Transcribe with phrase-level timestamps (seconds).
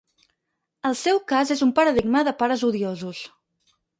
[0.89, 3.21] El seu cas és un paradigma de pares odiosos.